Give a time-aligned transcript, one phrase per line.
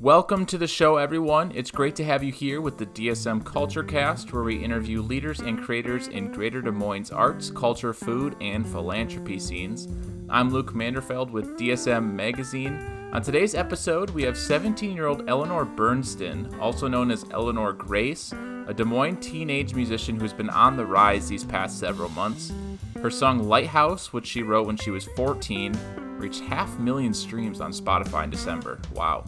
[0.00, 1.52] Welcome to the show, everyone.
[1.54, 5.40] It's great to have you here with the DSM Culture Cast, where we interview leaders
[5.40, 9.88] and creators in Greater Des Moines arts, culture, food, and philanthropy scenes.
[10.28, 12.74] I'm Luke Manderfeld with DSM Magazine.
[13.14, 18.34] On today's episode, we have 17 year old Eleanor Bernsten, also known as Eleanor Grace,
[18.66, 22.52] a Des Moines teenage musician who's been on the rise these past several months.
[23.00, 25.74] Her song Lighthouse, which she wrote when she was 14,
[26.18, 28.78] reached half million streams on Spotify in December.
[28.92, 29.24] Wow.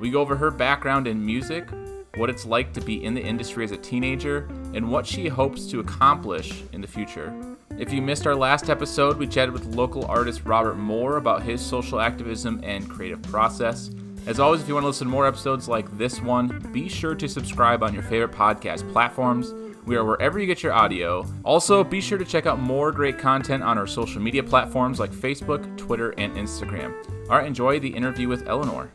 [0.00, 1.68] We go over her background in music,
[2.16, 5.66] what it's like to be in the industry as a teenager, and what she hopes
[5.66, 7.34] to accomplish in the future.
[7.78, 11.60] If you missed our last episode, we chatted with local artist Robert Moore about his
[11.60, 13.90] social activism and creative process.
[14.26, 17.14] As always, if you want to listen to more episodes like this one, be sure
[17.14, 19.52] to subscribe on your favorite podcast platforms.
[19.84, 21.26] We are wherever you get your audio.
[21.44, 25.10] Also, be sure to check out more great content on our social media platforms like
[25.10, 26.94] Facebook, Twitter, and Instagram.
[27.28, 28.90] All right, enjoy the interview with Eleanor.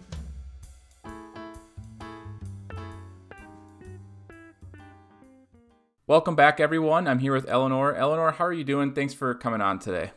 [6.08, 7.08] Welcome back, everyone.
[7.08, 7.95] I'm here with Eleanor.
[7.95, 8.94] Eleanor, how are you doing?
[8.94, 10.11] Thanks for coming on today.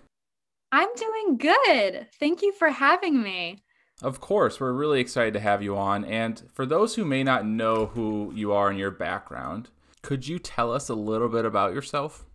[0.70, 2.08] I'm doing good.
[2.20, 3.62] Thank you for having me.
[4.02, 6.04] Of course, we're really excited to have you on.
[6.04, 9.70] And for those who may not know who you are and your background,
[10.02, 12.26] could you tell us a little bit about yourself?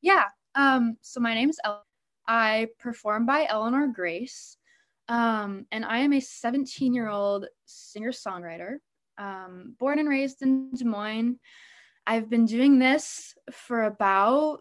[0.00, 0.24] Yeah.
[0.54, 1.84] Um, so my name is El.
[2.26, 4.56] I perform by Eleanor Grace.
[5.08, 8.76] Um, and I am a 17 year old singer songwriter,
[9.18, 11.38] um, born and raised in Des Moines.
[12.06, 14.60] I've been doing this for about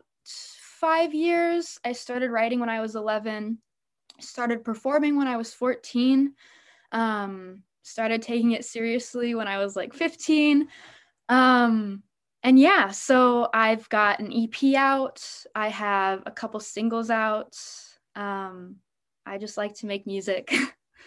[0.79, 1.79] five years.
[1.85, 3.57] I started writing when I was 11,
[4.19, 6.33] started performing when I was 14,
[6.91, 10.67] um, started taking it seriously when I was like 15.
[11.29, 12.03] Um,
[12.43, 15.23] and yeah, so I've got an EP out,
[15.55, 17.55] I have a couple singles out.
[18.15, 18.77] Um,
[19.25, 20.53] I just like to make music.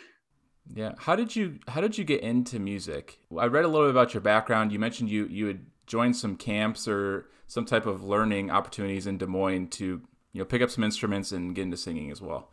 [0.75, 0.93] yeah.
[0.97, 3.19] How did you how did you get into music?
[3.37, 4.73] I read a little bit about your background.
[4.73, 9.19] You mentioned you you had join some camps or some type of learning opportunities in
[9.19, 12.51] Des Moines to you know pick up some instruments and get into singing as well?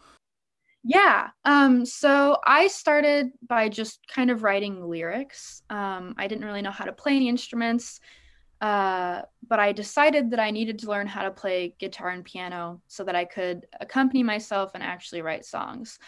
[0.83, 1.29] Yeah.
[1.45, 5.61] Um, so I started by just kind of writing lyrics.
[5.69, 7.99] Um, I didn't really know how to play any instruments,
[8.61, 12.81] uh, but I decided that I needed to learn how to play guitar and piano
[12.87, 15.99] so that I could accompany myself and actually write songs.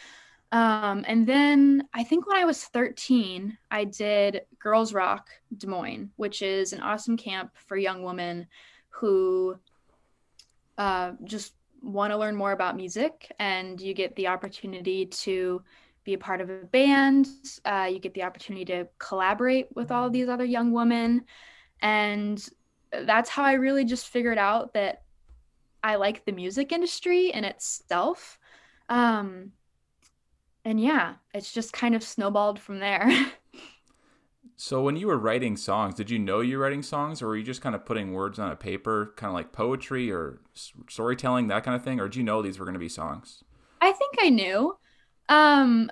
[0.53, 6.11] Um, and then I think when I was 13, I did Girls Rock Des Moines,
[6.15, 8.45] which is an awesome camp for young women
[8.89, 9.57] who
[10.77, 13.31] uh, just want to learn more about music.
[13.39, 15.63] And you get the opportunity to
[16.03, 17.29] be a part of a band,
[17.65, 21.25] uh, you get the opportunity to collaborate with all these other young women.
[21.81, 22.47] And
[22.91, 25.01] that's how I really just figured out that
[25.81, 28.37] I like the music industry in itself.
[28.87, 29.53] Um,
[30.65, 33.09] and yeah, it's just kind of snowballed from there.
[34.55, 37.37] so when you were writing songs, did you know you were writing songs or were
[37.37, 40.41] you just kind of putting words on a paper, kind of like poetry or
[40.89, 41.99] storytelling, that kind of thing?
[41.99, 43.43] Or did you know these were going to be songs?
[43.81, 44.77] I think I knew.
[45.29, 45.91] Um,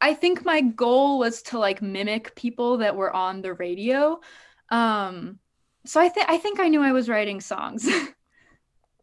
[0.00, 4.20] I think my goal was to like mimic people that were on the radio.
[4.70, 5.38] Um,
[5.84, 7.88] so I think I think I knew I was writing songs.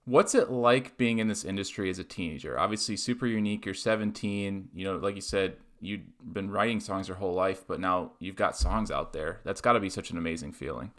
[0.06, 2.60] What's it like being in this industry as a teenager?
[2.60, 3.66] Obviously, super unique.
[3.66, 4.70] You're 17.
[4.74, 6.02] You know, like you said, you've
[6.34, 9.40] been writing songs your whole life, but now you've got songs out there.
[9.44, 10.92] That's got to be such an amazing feeling.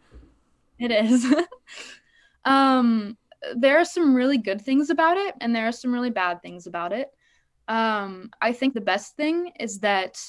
[0.78, 1.26] It is.
[2.44, 3.16] um,
[3.54, 6.66] there are some really good things about it, and there are some really bad things
[6.66, 7.10] about it.
[7.68, 10.20] Um, I think the best thing is that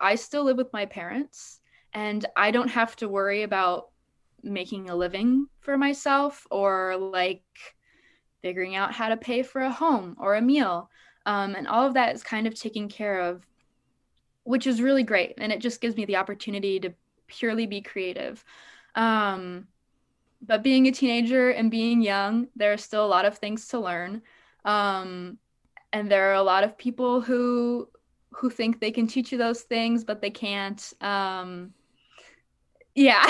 [0.00, 1.60] I still live with my parents,
[1.94, 3.88] and I don't have to worry about
[4.42, 7.42] making a living for myself or like
[8.42, 10.90] figuring out how to pay for a home or a meal.
[11.26, 13.46] Um, and all of that is kind of taken care of,
[14.44, 15.34] which is really great.
[15.38, 16.94] And it just gives me the opportunity to
[17.26, 18.44] purely be creative.
[18.94, 19.66] Um,
[20.40, 23.80] but being a teenager and being young, there are still a lot of things to
[23.80, 24.22] learn.
[24.64, 25.38] Um,
[25.92, 27.88] and there are a lot of people who
[28.30, 30.92] who think they can teach you those things, but they can't.
[31.00, 31.72] Um,
[32.94, 33.24] yeah.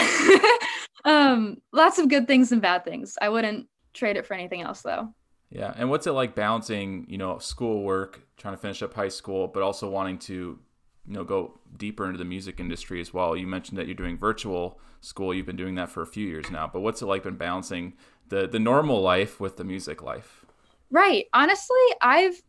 [1.04, 3.16] um, lots of good things and bad things.
[3.20, 5.12] I wouldn't trade it for anything else though.
[5.50, 9.48] Yeah, and what's it like balancing, you know, schoolwork, trying to finish up high school,
[9.48, 10.58] but also wanting to,
[11.06, 13.34] you know, go deeper into the music industry as well?
[13.34, 15.32] You mentioned that you're doing virtual school.
[15.32, 17.94] You've been doing that for a few years now, but what's it like been balancing
[18.28, 20.44] the the normal life with the music life?
[20.90, 21.26] Right.
[21.32, 22.40] Honestly, I've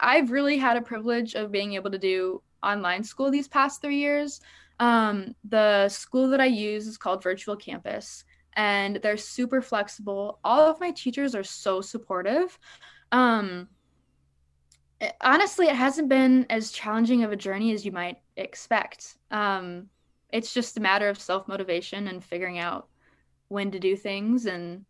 [0.00, 3.98] I've really had a privilege of being able to do online school these past three
[3.98, 4.40] years.
[4.78, 8.24] Um, the school that I use is called Virtual Campus,
[8.54, 10.38] and they're super flexible.
[10.44, 12.58] All of my teachers are so supportive.
[13.12, 13.68] Um,
[15.00, 19.16] it, honestly, it hasn't been as challenging of a journey as you might expect.
[19.30, 19.88] Um,
[20.32, 22.88] it's just a matter of self motivation and figuring out
[23.48, 24.46] when to do things.
[24.46, 24.84] And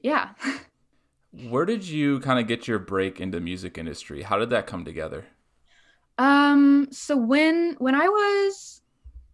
[0.00, 0.30] yeah.
[1.48, 4.22] Where did you kind of get your break into music industry?
[4.22, 5.26] How did that come together?
[6.18, 8.80] Um, so when when I was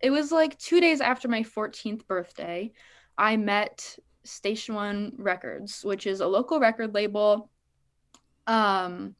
[0.00, 2.72] it was like 2 days after my 14th birthday,
[3.18, 7.50] I met Station 1 Records, which is a local record label.
[8.46, 9.16] Um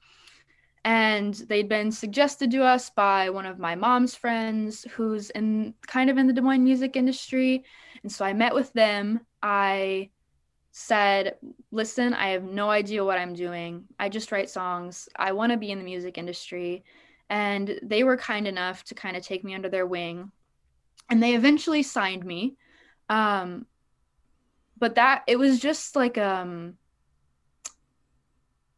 [0.85, 6.09] and they'd been suggested to us by one of my mom's friends who's in kind
[6.09, 7.65] of in the Des Moines music industry.
[8.03, 9.21] And so I met with them.
[9.43, 10.11] I
[10.71, 11.37] said,
[11.73, 13.85] Listen, I have no idea what I'm doing.
[13.99, 15.09] I just write songs.
[15.17, 16.85] I want to be in the music industry.
[17.29, 20.31] And they were kind enough to kind of take me under their wing.
[21.11, 22.57] And they eventually signed me.
[23.11, 23.67] Um,
[24.79, 26.75] but that, it was just like, um,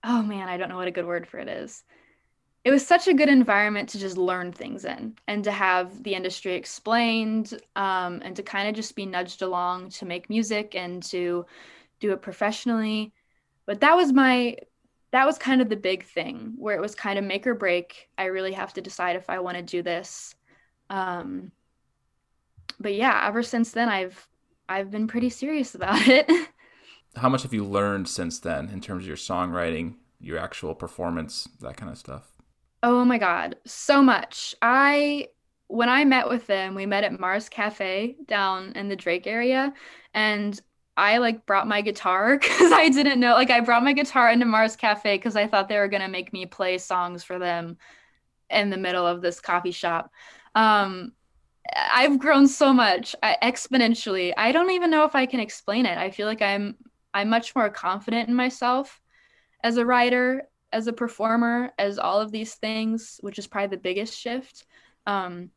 [0.05, 1.85] oh man, I don't know what a good word for it is.
[2.65, 6.15] It was such a good environment to just learn things in and to have the
[6.15, 11.03] industry explained um, and to kind of just be nudged along to make music and
[11.05, 11.47] to
[12.01, 13.13] do it professionally.
[13.65, 14.57] But that was my
[15.13, 18.09] that was kind of the big thing where it was kind of make or break.
[18.17, 20.35] I really have to decide if I want to do this.
[20.89, 21.51] Um,
[22.79, 24.29] but yeah, ever since then I've
[24.71, 26.31] I've been pretty serious about it.
[27.17, 31.49] How much have you learned since then in terms of your songwriting, your actual performance,
[31.61, 32.31] that kind of stuff?
[32.85, 34.55] Oh my god, so much.
[34.63, 35.27] I
[35.67, 39.75] when I met with them, we met at Mars Cafe down in the Drake area
[40.15, 40.59] and
[40.97, 43.35] I like brought my guitar because I didn't know.
[43.35, 46.33] Like I brought my guitar into Mars Cafe because I thought they were gonna make
[46.33, 47.77] me play songs for them
[48.49, 50.13] in the middle of this coffee shop.
[50.55, 51.13] Um,
[51.75, 54.33] I've grown so much I, exponentially.
[54.37, 55.99] I don't even know if I can explain it.
[55.99, 56.77] I feel like I'm
[57.13, 59.01] I'm much more confident in myself
[59.63, 63.83] as a writer, as a performer, as all of these things, which is probably the
[63.83, 64.65] biggest shift.
[65.07, 65.51] Um,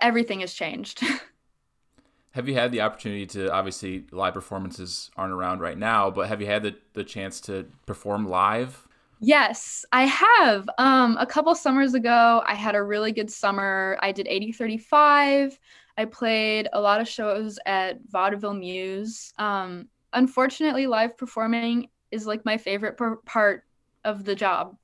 [0.00, 1.04] everything has changed.
[2.32, 6.40] have you had the opportunity to obviously live performances aren't around right now, but have
[6.40, 8.86] you had the, the chance to perform live?
[9.22, 10.68] Yes, I have.
[10.78, 13.98] Um, a couple summers ago, I had a really good summer.
[14.00, 15.58] I did 80/35.
[15.98, 19.32] I played a lot of shows at Vaudeville Mews.
[19.38, 23.64] Um, unfortunately, live performing is like my favorite per- part
[24.04, 24.76] of the job.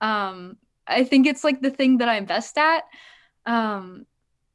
[0.00, 0.56] Um,
[0.86, 2.84] I think it's like the thing that I'm best at.
[3.46, 4.06] Um,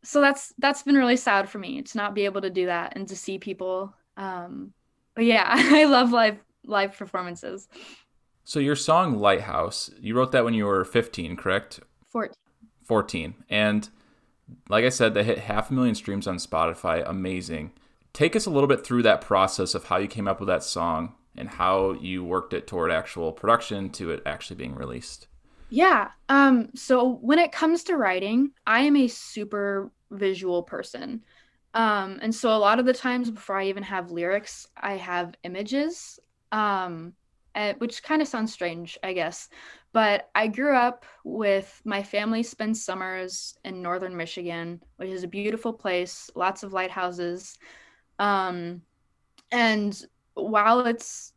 [0.03, 2.95] so that's that's been really sad for me to not be able to do that
[2.97, 3.93] and to see people.
[4.17, 4.73] Um,
[5.15, 7.67] but yeah, I love live live performances.
[8.47, 11.79] So your song Lighthouse, you wrote that when you were 15, correct?
[12.11, 12.35] 14.
[12.83, 13.33] 14.
[13.49, 13.89] And
[14.69, 17.03] like I said, they hit half a million streams on Spotify.
[17.09, 17.71] Amazing.
[18.13, 20.63] Take us a little bit through that process of how you came up with that
[20.63, 25.25] song and how you worked it toward actual production to it actually being released.
[25.69, 26.11] Yeah.
[26.29, 31.23] Um so when it comes to writing, I am a super visual person.
[31.73, 35.33] Um and so a lot of the times before I even have lyrics, I have
[35.43, 36.19] images.
[36.51, 37.13] Um
[37.55, 39.49] uh, which kind of sounds strange, I guess.
[39.93, 45.27] But I grew up with my family spends summers in northern Michigan, which is a
[45.27, 47.57] beautiful place, lots of lighthouses.
[48.19, 48.81] Um,
[49.51, 51.33] and while it's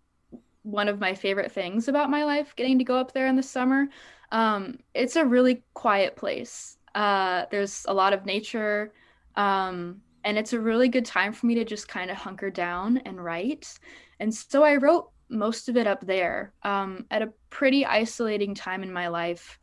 [0.62, 3.42] one of my favorite things about my life, getting to go up there in the
[3.42, 3.86] summer,
[4.32, 6.78] um, it's a really quiet place.
[6.94, 8.92] Uh, there's a lot of nature,
[9.36, 12.98] um, and it's a really good time for me to just kind of hunker down
[12.98, 13.78] and write.
[14.18, 18.82] And so I wrote most of it up there um, at a pretty isolating time
[18.82, 19.58] in my life,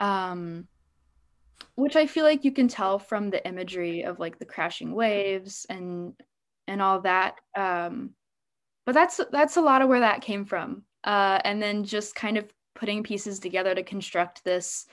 [0.00, 0.66] um,
[1.74, 5.66] which I feel like you can tell from the imagery of like the crashing waves
[5.68, 6.14] and
[6.66, 7.36] and all that.
[7.56, 8.10] Um,
[8.84, 12.36] but that's that's a lot of where that came from, uh, and then just kind
[12.36, 14.86] of putting pieces together to construct this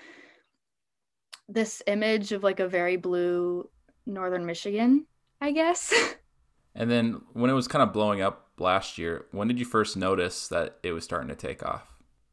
[1.48, 3.70] this image of like a very blue
[4.06, 5.06] northern Michigan,
[5.42, 5.94] I guess.
[6.76, 9.26] and then when it was kind of blowing up last year.
[9.32, 11.84] When did you first notice that it was starting to take off?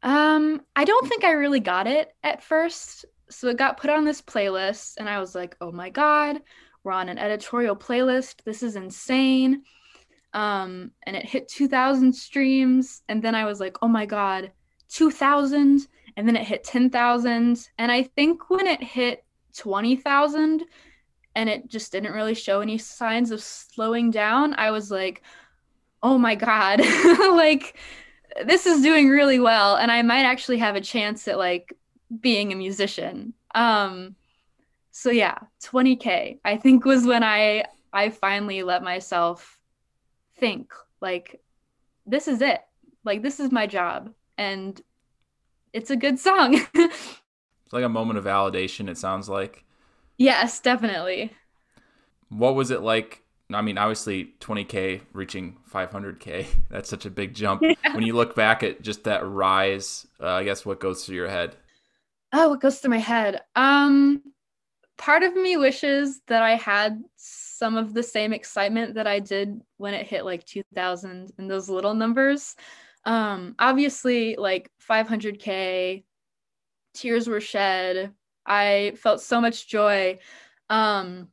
[0.03, 3.05] Um, I don't think I really got it at first.
[3.29, 6.41] So it got put on this playlist, and I was like, oh my God,
[6.83, 8.43] we're on an editorial playlist.
[8.43, 9.63] This is insane.
[10.33, 13.03] Um, and it hit 2,000 streams.
[13.07, 14.51] And then I was like, oh my God,
[14.89, 15.87] 2,000.
[16.17, 17.69] And then it hit 10,000.
[17.77, 19.23] And I think when it hit
[19.57, 20.63] 20,000
[21.35, 25.23] and it just didn't really show any signs of slowing down, I was like,
[26.03, 26.79] oh my god
[27.35, 27.77] like
[28.45, 31.73] this is doing really well and i might actually have a chance at like
[32.21, 34.15] being a musician um
[34.91, 39.57] so yeah 20k i think was when i i finally let myself
[40.37, 41.41] think like
[42.05, 42.61] this is it
[43.03, 44.81] like this is my job and
[45.73, 49.63] it's a good song it's like a moment of validation it sounds like
[50.17, 51.31] Yes, definitely.
[52.29, 53.22] What was it like?
[53.55, 57.63] I mean, obviously 20K reaching 500K, that's such a big jump.
[57.83, 57.95] Yeah.
[57.95, 61.27] When you look back at just that rise, uh, I guess what goes through your
[61.27, 61.55] head?
[62.31, 63.41] Oh, what goes through my head?
[63.55, 64.23] Um,
[64.97, 69.61] part of me wishes that I had some of the same excitement that I did
[69.77, 72.55] when it hit like 2000 and those little numbers.
[73.05, 76.03] Um, obviously, like 500K,
[76.93, 78.13] tears were shed.
[78.45, 80.19] I felt so much joy.
[80.69, 81.29] Um,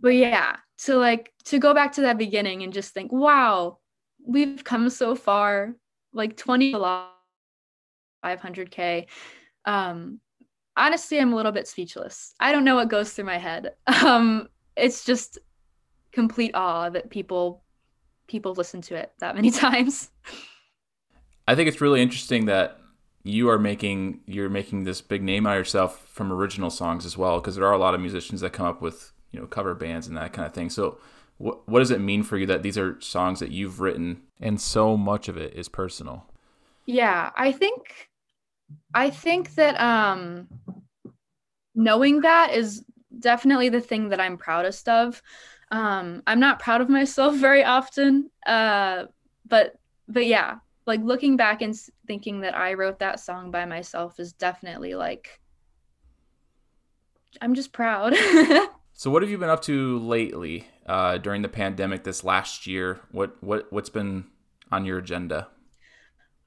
[0.00, 3.78] but yeah, to like to go back to that beginning and just think, wow,
[4.24, 5.74] we've come so far.
[6.12, 6.72] Like 20
[8.24, 9.06] 500k.
[9.64, 10.20] Um,
[10.76, 12.34] honestly, I'm a little bit speechless.
[12.40, 13.72] I don't know what goes through my head.
[14.04, 15.38] Um, it's just
[16.12, 17.62] complete awe that people
[18.26, 20.10] people listen to it that many times.
[21.46, 22.78] I think it's really interesting that
[23.22, 27.18] you are making you're making this big name out of yourself from original songs as
[27.18, 29.74] well because there are a lot of musicians that come up with you know cover
[29.74, 30.70] bands and that kind of thing.
[30.70, 30.98] So
[31.38, 34.60] what what does it mean for you that these are songs that you've written and
[34.60, 36.26] so much of it is personal?
[36.86, 38.10] Yeah i think
[38.94, 40.48] i think that um
[41.74, 42.84] knowing that is
[43.18, 45.22] definitely the thing that i'm proudest of.
[45.70, 49.04] Um i'm not proud of myself very often uh
[49.46, 49.76] but
[50.08, 50.56] but yeah
[50.86, 51.74] like looking back and
[52.06, 55.40] thinking that I wrote that song by myself is definitely like
[57.40, 58.16] I'm just proud.
[58.92, 63.00] so what have you been up to lately uh, during the pandemic this last year?
[63.10, 64.26] What what what's been
[64.70, 65.48] on your agenda?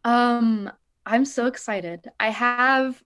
[0.03, 0.71] Um
[1.05, 2.09] I'm so excited.
[2.19, 3.03] I have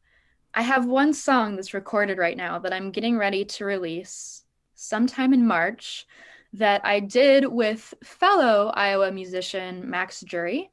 [0.54, 4.44] I have one song that's recorded right now that I'm getting ready to release
[4.76, 6.06] sometime in March
[6.54, 10.72] that I did with fellow Iowa musician Max Jury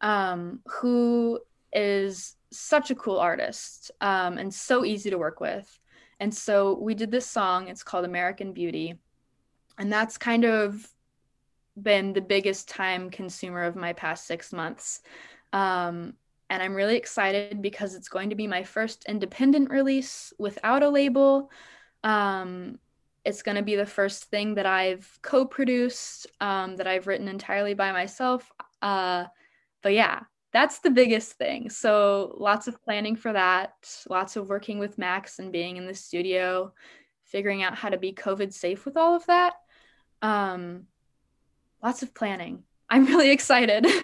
[0.00, 1.40] um, who
[1.72, 5.78] is such a cool artist um, and so easy to work with.
[6.20, 7.68] And so we did this song.
[7.68, 8.94] It's called American Beauty.
[9.78, 10.86] And that's kind of
[11.80, 15.02] been the biggest time consumer of my past six months.
[15.52, 16.14] Um,
[16.48, 20.88] and I'm really excited because it's going to be my first independent release without a
[20.88, 21.50] label.
[22.04, 22.78] Um,
[23.24, 27.28] it's going to be the first thing that I've co produced, um, that I've written
[27.28, 28.50] entirely by myself.
[28.80, 29.24] Uh,
[29.82, 30.20] but yeah,
[30.56, 31.68] that's the biggest thing.
[31.68, 33.74] So lots of planning for that,
[34.08, 36.72] lots of working with Max and being in the studio,
[37.24, 39.52] figuring out how to be COVID safe with all of that.
[40.22, 40.84] Um,
[41.82, 42.62] lots of planning.
[42.88, 43.86] I'm really excited.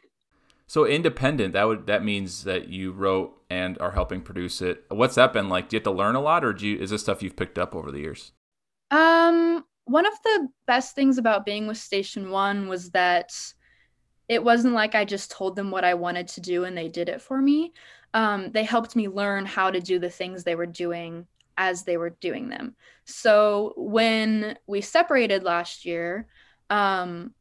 [0.69, 4.87] So independent, that would that means that you wrote and are helping produce it.
[4.89, 5.69] What's that been like?
[5.69, 7.59] Do you have to learn a lot, or do you, is this stuff you've picked
[7.59, 8.33] up over the years?
[8.91, 13.35] Um, one of the best things about being with Station One was that
[14.29, 17.09] it wasn't like I just told them what I wanted to do and they did
[17.09, 17.73] it for me.
[18.15, 21.27] Um, they helped me learn how to do the things they were doing
[21.57, 22.77] as they were doing them.
[23.05, 26.29] So when we separated last year,
[26.71, 27.35] um,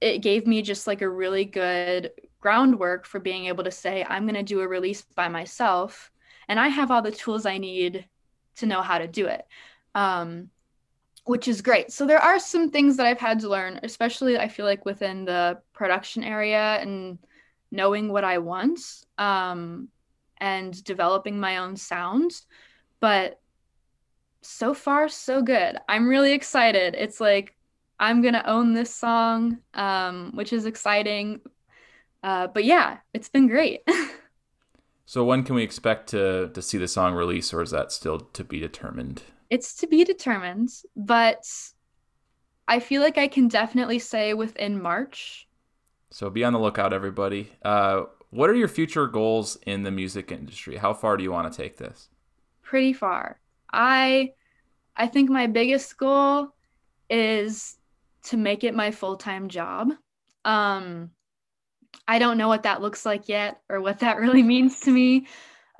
[0.00, 4.24] it gave me just like a really good groundwork for being able to say, I'm
[4.24, 6.10] going to do a release by myself
[6.48, 8.06] and I have all the tools I need
[8.56, 9.46] to know how to do it.
[9.94, 10.50] Um,
[11.24, 11.92] which is great.
[11.92, 15.24] So there are some things that I've had to learn, especially I feel like within
[15.24, 17.18] the production area and
[17.70, 18.78] knowing what I want
[19.16, 19.88] um,
[20.36, 22.32] and developing my own sound.
[23.00, 23.40] But
[24.42, 25.78] so far, so good.
[25.88, 26.94] I'm really excited.
[26.98, 27.54] It's like
[27.98, 31.40] I'm gonna own this song, um, which is exciting.
[32.22, 33.80] Uh, but yeah, it's been great.
[35.06, 38.20] so when can we expect to to see the song release, or is that still
[38.20, 39.22] to be determined?
[39.48, 41.42] It's to be determined, but
[42.68, 45.48] I feel like I can definitely say within March.
[46.10, 47.52] So be on the lookout, everybody.
[47.62, 50.76] Uh, what are your future goals in the music industry?
[50.76, 52.08] How far do you want to take this?
[52.62, 53.40] Pretty far.
[53.72, 54.32] I
[54.96, 56.48] I think my biggest goal
[57.08, 57.76] is
[58.24, 59.90] to make it my full-time job.
[60.44, 61.10] Um
[62.06, 65.26] I don't know what that looks like yet or what that really means to me.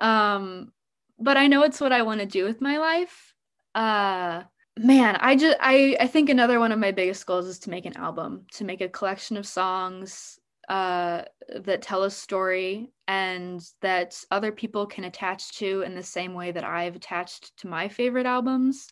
[0.00, 0.72] Um
[1.18, 3.34] but I know it's what I want to do with my life
[3.74, 4.42] uh
[4.84, 7.84] man i just i i think another one of my biggest goals is to make
[7.84, 11.22] an album to make a collection of songs uh
[11.62, 16.50] that tell a story and that other people can attach to in the same way
[16.50, 18.88] that i've attached to my favorite albums.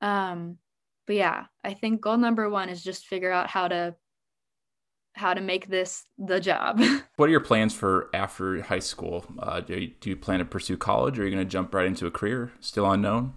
[0.00, 0.58] Um
[1.06, 3.94] but yeah i think goal number one is just figure out how to
[5.14, 6.80] how to make this the job.
[7.16, 9.24] What are your plans for after high school?
[9.38, 11.72] Uh, do, you, do you plan to pursue college or are you going to jump
[11.72, 12.52] right into a career?
[12.60, 13.32] Still unknown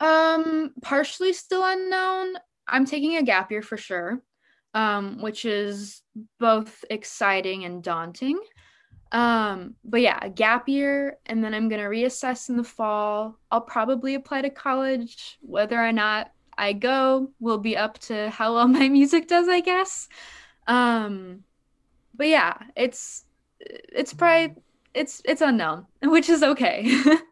[0.00, 2.34] um, partially still unknown.
[2.66, 4.22] I'm taking a gap year for sure,
[4.74, 6.02] um, which is
[6.38, 8.38] both exciting and daunting.
[9.10, 13.38] Um, but yeah, a gap year, and then I'm gonna reassess in the fall.
[13.50, 15.38] I'll probably apply to college.
[15.40, 19.60] Whether or not I go will be up to how well my music does, I
[19.60, 20.08] guess.
[20.66, 21.44] Um,
[22.14, 23.24] but yeah, it's
[23.60, 24.56] it's probably
[24.94, 26.94] it's it's unknown, which is okay.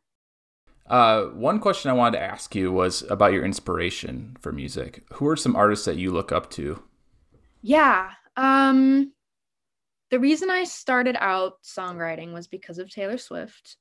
[0.89, 5.05] uh, one question I wanted to ask you was about your inspiration for music.
[5.15, 6.83] Who are some artists that you look up to?
[7.63, 8.11] Yeah.
[8.37, 9.13] Um,
[10.11, 13.77] the reason I started out songwriting was because of Taylor Swift,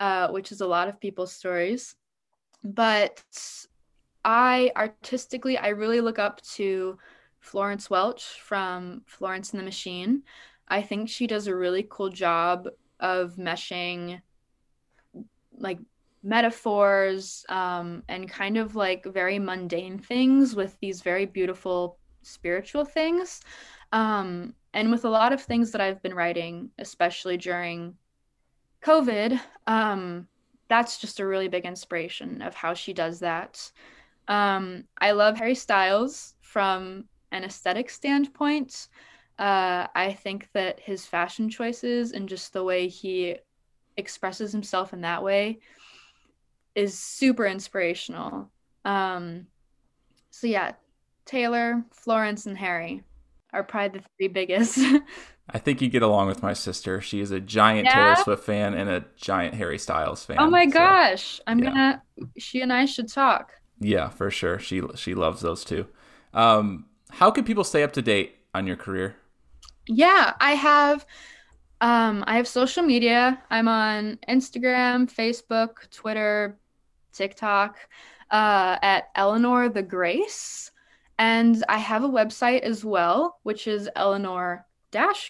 [0.00, 1.94] uh, which is a lot of people's stories.
[2.62, 3.22] But
[4.24, 6.98] I artistically, I really look up to
[7.40, 10.22] Florence Welch from Florence and the Machine.
[10.68, 12.68] I think she does a really cool job
[13.00, 14.20] of meshing
[15.58, 15.78] like
[16.22, 23.40] metaphors um, and kind of like very mundane things with these very beautiful spiritual things.
[23.92, 27.94] Um, and with a lot of things that I've been writing, especially during
[28.82, 30.26] COVID, um,
[30.68, 33.70] that's just a really big inspiration of how she does that.
[34.28, 38.88] Um, I love Harry Styles from an aesthetic standpoint.
[39.38, 43.36] Uh, I think that his fashion choices and just the way he
[43.96, 45.58] expresses himself in that way
[46.74, 48.50] is super inspirational.
[48.84, 49.46] Um,
[50.30, 50.72] so yeah,
[51.24, 53.02] Taylor, Florence, and Harry
[53.52, 54.78] are probably the three biggest.
[55.50, 57.00] I think you get along with my sister.
[57.00, 57.94] She is a giant yeah?
[57.94, 60.36] Taylor Swift fan and a giant Harry Styles fan.
[60.40, 61.40] Oh my so, gosh.
[61.46, 61.64] I'm yeah.
[61.64, 62.02] gonna
[62.38, 63.52] she and I should talk.
[63.78, 64.58] Yeah, for sure.
[64.58, 65.86] She she loves those two.
[66.32, 69.16] Um, how can people stay up to date on your career?
[69.86, 71.04] Yeah, I have
[71.80, 73.42] um I have social media.
[73.50, 76.58] I'm on Instagram, Facebook, Twitter,
[77.12, 77.76] TikTok,
[78.30, 80.70] uh, at Eleanor the Grace.
[81.18, 84.66] And I have a website as well, which is Eleanor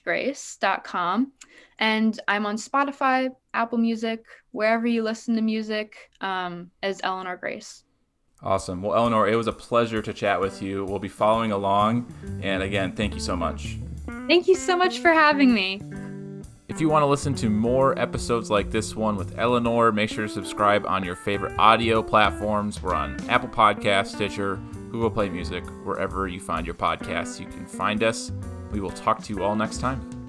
[0.05, 1.33] grace.com.
[1.79, 7.85] And I'm on Spotify, Apple Music, wherever you listen to music, um, as Eleanor Grace.
[8.43, 8.83] Awesome.
[8.83, 10.85] Well, Eleanor, it was a pleasure to chat with you.
[10.85, 12.12] We'll be following along.
[12.43, 13.78] And again, thank you so much.
[14.26, 15.80] Thank you so much for having me.
[16.73, 20.26] If you want to listen to more episodes like this one with Eleanor, make sure
[20.26, 22.82] to subscribe on your favorite audio platforms.
[22.82, 24.58] We're on Apple Podcasts, Stitcher,
[24.91, 28.32] Google Play Music, wherever you find your podcasts, you can find us.
[28.71, 30.22] We will talk to you all next time.